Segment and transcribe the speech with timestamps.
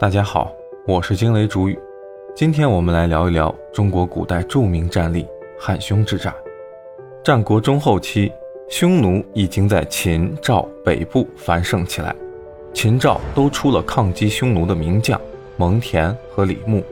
[0.00, 0.50] 大家好，
[0.86, 1.78] 我是惊雷主语。
[2.34, 5.26] 今天我们来聊一聊中国古代著名战例
[5.58, 6.34] 汉匈之战。
[7.22, 8.32] 战国中后期，
[8.70, 12.16] 匈奴已经在秦、赵北部繁盛起来，
[12.72, 15.20] 秦赵都出了抗击匈奴的名将
[15.58, 16.82] 蒙恬和李牧。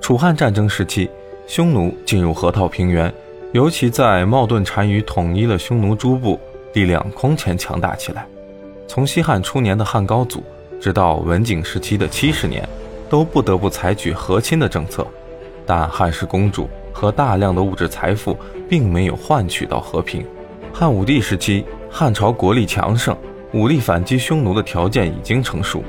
[0.00, 1.08] 楚汉战争时期，
[1.46, 3.14] 匈奴进入河套平原，
[3.52, 6.40] 尤其在冒顿单于统一了匈奴诸部，
[6.72, 8.26] 力量空前强大起来。
[8.88, 10.42] 从西汉初年的汉高祖。
[10.84, 12.68] 直到文景时期的七十年，
[13.08, 15.06] 都不得不采取和亲的政策，
[15.64, 18.36] 但汉室公主和大量的物质财富
[18.68, 20.26] 并没有换取到和平。
[20.74, 23.16] 汉武帝时期，汉朝国力强盛，
[23.54, 25.82] 武力反击匈奴的条件已经成熟。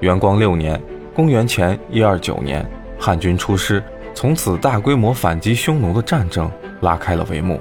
[0.00, 0.80] 元光六年
[1.12, 2.66] （公元前一二九年），
[2.98, 7.60] 汉军出师，从此大规模反击匈奴的战争拉开了帷幕。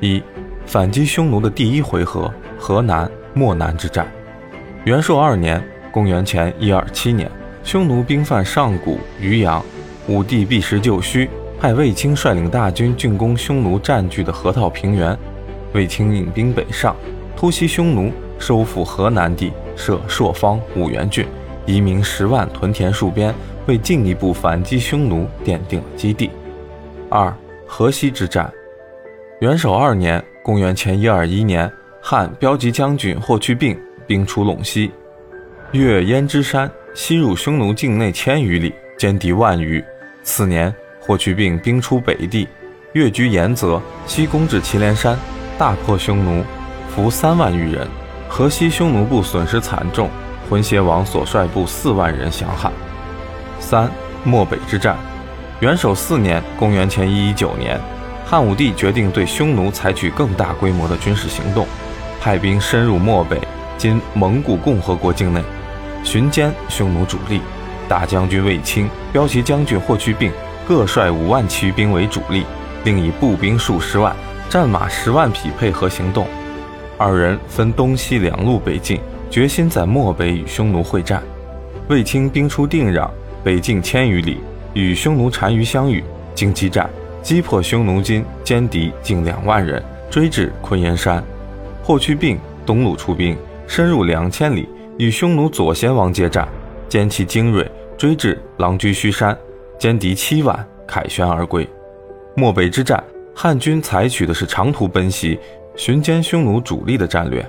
[0.00, 0.22] 一、
[0.66, 4.06] 反击匈奴的第一回合——河南漠南之战。
[4.84, 5.66] 元朔二年。
[5.96, 7.26] 公元前一二七年，
[7.64, 9.64] 匈奴兵犯上古、渔阳，
[10.08, 11.26] 武帝避实就虚，
[11.58, 15.18] 派卫青率领大军进攻匈奴占据的河套平原。
[15.72, 16.94] 卫青引兵北上，
[17.34, 21.26] 突袭匈奴，收复河南地，设朔方、五原郡，
[21.64, 26.28] 移民十万，屯田戍边，为进一步反击匈奴奠定了基地。
[27.08, 27.34] 二、
[27.66, 28.52] 河西之战。
[29.40, 33.74] 元首二年，公元前一二一年，汉骠骑将军霍去病
[34.06, 34.90] 兵出陇西。
[35.76, 39.84] 越焉支山，西入匈奴境内千余里，歼敌万余。
[40.22, 42.48] 次年，霍去病兵出北地，
[42.94, 45.18] 越居延泽，西攻至祁连山，
[45.58, 46.42] 大破匈奴，
[46.88, 47.86] 俘三万余人。
[48.26, 50.08] 河西匈奴部损失惨重，
[50.48, 52.72] 浑邪王所率部四万人降汉。
[53.60, 53.90] 三
[54.24, 54.96] 漠北之战，
[55.60, 57.78] 元首四年（公元前一一九年），
[58.24, 61.66] 汉武帝决定对匈奴采取更大规模的军事行动，
[62.18, 63.38] 派兵深入漠北
[63.76, 65.42] （今蒙古共和国境内）。
[66.06, 67.40] 巡歼匈奴主力，
[67.88, 70.30] 大将军卫青、骠骑将军霍去病
[70.64, 72.46] 各率五万骑兵为主力，
[72.84, 74.14] 另以步兵数十万、
[74.48, 76.28] 战马十万匹配合行动。
[76.96, 81.20] 二人分东西两路北进，决心在漠北与匈奴会战。
[81.88, 83.10] 卫青兵出定壤，
[83.42, 84.38] 北进千余里，
[84.74, 86.04] 与匈奴单于相遇，
[86.36, 86.88] 经激战，
[87.20, 91.20] 击破匈奴军歼敌近两万人，追至昆岩山。
[91.82, 94.68] 霍去病东路出兵，深入两千里。
[94.98, 96.48] 与匈奴左贤王接战，
[96.88, 99.36] 歼其精锐，追至狼居胥山，
[99.78, 101.68] 歼敌七万，凯旋而归。
[102.34, 103.02] 漠北之战，
[103.34, 105.38] 汉军采取的是长途奔袭、
[105.76, 107.46] 寻歼匈奴主力的战略。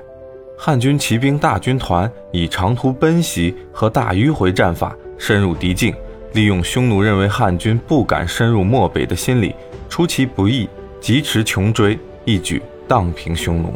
[0.57, 5.95] 汉军骑兵大军团以长途奔袭和大迂回战法深入敌境，
[6.33, 9.55] 利用匈奴认为汉军不敢深入漠北的心理，
[9.87, 10.67] 出其不意，
[10.99, 13.71] 疾驰穷追，一举荡平匈奴。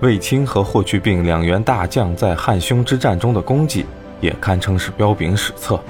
[0.00, 3.84] 卫青和霍去病两员大将在汉匈之战中的功绩，
[4.20, 5.80] 也堪称是彪炳史册。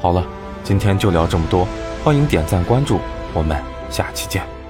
[0.00, 0.26] 好了，
[0.64, 1.66] 今天就聊这么多，
[2.02, 2.98] 欢迎点赞关注，
[3.32, 3.56] 我们
[3.90, 4.61] 下期见。